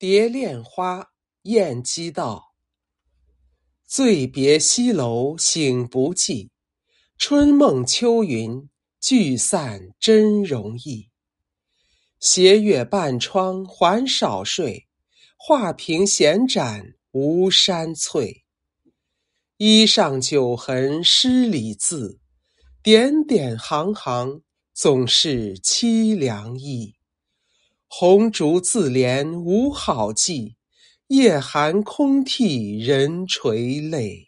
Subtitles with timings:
[0.00, 1.08] 蝶恋花，
[1.42, 2.54] 燕几道。
[3.84, 6.52] 醉别西楼醒不记，
[7.16, 8.68] 春梦秋云
[9.00, 11.10] 聚散真容易。
[12.20, 14.86] 斜月半窗还少睡，
[15.36, 18.44] 画屏闲展无山翠。
[19.56, 22.20] 衣上酒痕诗里字，
[22.84, 26.97] 点点行行总是凄凉意。
[27.90, 30.56] 红烛自怜无好计，
[31.08, 34.27] 夜寒空替人垂泪。